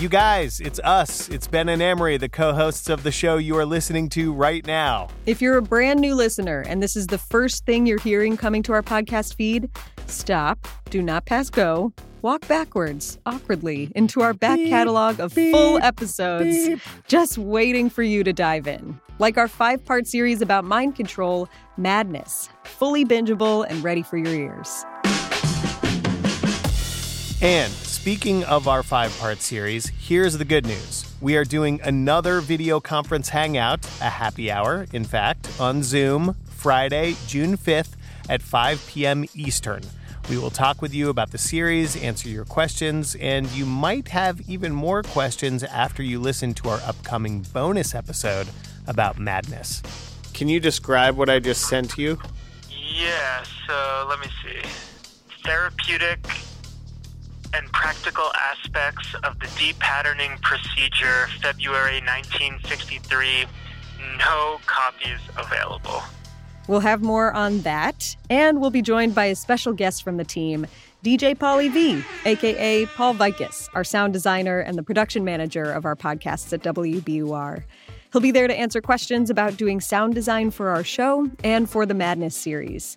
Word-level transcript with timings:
You 0.00 0.08
guys, 0.08 0.60
it's 0.60 0.80
us. 0.80 1.28
It's 1.28 1.46
Ben 1.46 1.68
and 1.68 1.80
Amory, 1.80 2.16
the 2.16 2.28
co 2.28 2.52
hosts 2.52 2.88
of 2.88 3.04
the 3.04 3.12
show 3.12 3.36
you 3.36 3.56
are 3.56 3.64
listening 3.64 4.08
to 4.10 4.32
right 4.32 4.66
now. 4.66 5.06
If 5.24 5.40
you're 5.40 5.56
a 5.56 5.62
brand 5.62 6.00
new 6.00 6.16
listener 6.16 6.64
and 6.66 6.82
this 6.82 6.96
is 6.96 7.06
the 7.06 7.16
first 7.16 7.64
thing 7.64 7.86
you're 7.86 8.00
hearing 8.00 8.36
coming 8.36 8.60
to 8.64 8.72
our 8.72 8.82
podcast 8.82 9.36
feed, 9.36 9.70
stop, 10.06 10.58
do 10.90 11.00
not 11.00 11.26
pass 11.26 11.48
go, 11.48 11.92
walk 12.22 12.46
backwards 12.48 13.20
awkwardly 13.24 13.92
into 13.94 14.20
our 14.20 14.34
back 14.34 14.56
beep, 14.56 14.68
catalog 14.68 15.20
of 15.20 15.32
beep, 15.32 15.54
full 15.54 15.78
episodes, 15.78 16.66
beep. 16.66 16.80
just 17.06 17.38
waiting 17.38 17.88
for 17.88 18.02
you 18.02 18.24
to 18.24 18.32
dive 18.32 18.66
in. 18.66 18.98
Like 19.20 19.38
our 19.38 19.46
five 19.46 19.84
part 19.84 20.08
series 20.08 20.42
about 20.42 20.64
mind 20.64 20.96
control, 20.96 21.48
Madness, 21.76 22.48
fully 22.64 23.04
bingeable 23.04 23.64
and 23.68 23.84
ready 23.84 24.02
for 24.02 24.16
your 24.16 24.34
ears. 24.34 24.84
And 27.40 27.72
speaking 28.04 28.44
of 28.44 28.68
our 28.68 28.82
five 28.82 29.18
part 29.18 29.40
series, 29.40 29.86
here's 29.98 30.36
the 30.36 30.44
good 30.44 30.66
news. 30.66 31.10
We 31.22 31.38
are 31.38 31.44
doing 31.44 31.80
another 31.82 32.42
video 32.42 32.78
conference 32.78 33.30
hangout, 33.30 33.82
a 34.02 34.10
happy 34.10 34.50
hour, 34.50 34.84
in 34.92 35.04
fact, 35.04 35.48
on 35.58 35.82
Zoom 35.82 36.36
Friday, 36.44 37.16
June 37.26 37.56
5th 37.56 37.94
at 38.28 38.42
5 38.42 38.86
p.m. 38.88 39.24
Eastern. 39.34 39.80
We 40.28 40.36
will 40.36 40.50
talk 40.50 40.82
with 40.82 40.92
you 40.92 41.08
about 41.08 41.30
the 41.30 41.38
series, 41.38 41.96
answer 41.96 42.28
your 42.28 42.44
questions, 42.44 43.14
and 43.14 43.50
you 43.52 43.64
might 43.64 44.08
have 44.08 44.46
even 44.50 44.74
more 44.74 45.02
questions 45.02 45.62
after 45.64 46.02
you 46.02 46.20
listen 46.20 46.52
to 46.56 46.68
our 46.68 46.80
upcoming 46.80 47.40
bonus 47.54 47.94
episode 47.94 48.48
about 48.86 49.18
madness. 49.18 49.80
Can 50.34 50.50
you 50.50 50.60
describe 50.60 51.16
what 51.16 51.30
I 51.30 51.38
just 51.38 51.70
sent 51.70 51.96
you? 51.96 52.18
Yeah, 52.68 53.44
so 53.66 54.06
let 54.10 54.20
me 54.20 54.26
see. 54.42 54.60
Therapeutic 55.42 56.28
and 57.54 57.70
practical 57.72 58.30
aspects 58.34 59.14
of 59.22 59.38
the 59.38 59.46
depatterning 59.46 60.40
procedure, 60.42 61.28
February 61.40 62.00
1963. 62.00 63.46
No 64.18 64.58
copies 64.66 65.20
available. 65.36 66.02
We'll 66.66 66.80
have 66.80 67.02
more 67.02 67.32
on 67.32 67.60
that, 67.60 68.16
and 68.30 68.60
we'll 68.60 68.70
be 68.70 68.82
joined 68.82 69.14
by 69.14 69.26
a 69.26 69.34
special 69.34 69.72
guest 69.72 70.02
from 70.02 70.16
the 70.16 70.24
team, 70.24 70.66
DJ 71.04 71.36
Pauly 71.36 71.70
V, 71.70 72.02
aka 72.24 72.86
Paul 72.86 73.14
Vaitkus, 73.14 73.68
our 73.74 73.84
sound 73.84 74.14
designer 74.14 74.60
and 74.60 74.78
the 74.78 74.82
production 74.82 75.24
manager 75.24 75.70
of 75.70 75.84
our 75.84 75.94
podcasts 75.94 76.52
at 76.52 76.62
WBUR. 76.62 77.64
He'll 78.12 78.22
be 78.22 78.30
there 78.30 78.48
to 78.48 78.58
answer 78.58 78.80
questions 78.80 79.28
about 79.28 79.56
doing 79.56 79.80
sound 79.80 80.14
design 80.14 80.50
for 80.50 80.70
our 80.70 80.84
show 80.84 81.30
and 81.42 81.68
for 81.68 81.84
the 81.84 81.94
Madness 81.94 82.34
series. 82.34 82.96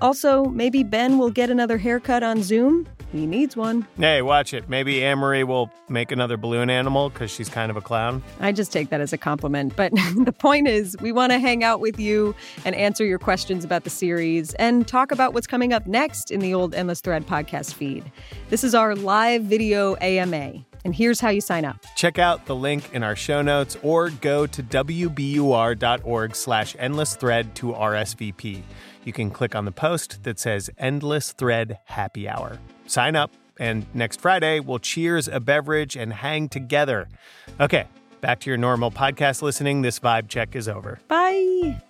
Also, 0.00 0.46
maybe 0.46 0.82
Ben 0.82 1.18
will 1.18 1.30
get 1.30 1.50
another 1.50 1.78
haircut 1.78 2.22
on 2.22 2.42
Zoom. 2.42 2.88
He 3.14 3.26
needs 3.26 3.56
one. 3.56 3.86
Hey, 3.96 4.22
watch 4.22 4.52
it. 4.52 4.68
Maybe 4.68 5.00
Amory 5.04 5.44
will 5.44 5.70
make 5.88 6.10
another 6.10 6.36
balloon 6.36 6.68
animal 6.68 7.10
because 7.10 7.30
she's 7.30 7.48
kind 7.48 7.70
of 7.70 7.76
a 7.76 7.80
clown. 7.80 8.24
I 8.40 8.50
just 8.50 8.72
take 8.72 8.88
that 8.90 9.00
as 9.00 9.12
a 9.12 9.18
compliment. 9.18 9.76
But 9.76 9.92
the 10.24 10.34
point 10.36 10.66
is, 10.66 10.96
we 11.00 11.12
want 11.12 11.30
to 11.30 11.38
hang 11.38 11.62
out 11.62 11.78
with 11.78 12.00
you 12.00 12.34
and 12.64 12.74
answer 12.74 13.04
your 13.04 13.20
questions 13.20 13.64
about 13.64 13.84
the 13.84 13.90
series 13.90 14.52
and 14.54 14.88
talk 14.88 15.12
about 15.12 15.32
what's 15.32 15.46
coming 15.46 15.72
up 15.72 15.86
next 15.86 16.32
in 16.32 16.40
the 16.40 16.52
old 16.54 16.74
Endless 16.74 17.00
Thread 17.00 17.24
podcast 17.24 17.74
feed. 17.74 18.04
This 18.50 18.64
is 18.64 18.74
our 18.74 18.96
live 18.96 19.44
video 19.44 19.94
AMA. 19.96 20.64
And 20.84 20.94
here's 20.94 21.20
how 21.20 21.30
you 21.30 21.40
sign 21.40 21.64
up. 21.64 21.76
Check 21.96 22.18
out 22.18 22.46
the 22.46 22.54
link 22.54 22.92
in 22.92 23.02
our 23.02 23.16
show 23.16 23.40
notes 23.40 23.76
or 23.82 24.10
go 24.10 24.46
to 24.46 24.62
wbur.org 24.62 26.36
slash 26.36 26.76
endless 26.78 27.16
thread 27.16 27.54
to 27.56 27.72
RSVP 27.72 28.62
you 29.04 29.12
can 29.12 29.30
click 29.30 29.54
on 29.54 29.64
the 29.64 29.72
post 29.72 30.22
that 30.24 30.38
says 30.38 30.70
Endless 30.78 31.32
Thread 31.32 31.78
Happy 31.84 32.28
Hour. 32.28 32.58
Sign 32.86 33.16
up, 33.16 33.30
and 33.58 33.86
next 33.94 34.20
Friday, 34.20 34.60
we'll 34.60 34.78
cheers 34.78 35.28
a 35.28 35.40
beverage 35.40 35.96
and 35.96 36.12
hang 36.12 36.48
together. 36.48 37.08
Okay, 37.60 37.86
back 38.20 38.40
to 38.40 38.50
your 38.50 38.56
normal 38.56 38.90
podcast 38.90 39.42
listening. 39.42 39.82
This 39.82 40.00
vibe 40.00 40.28
check 40.28 40.56
is 40.56 40.68
over. 40.68 40.98
Bye. 41.08 41.80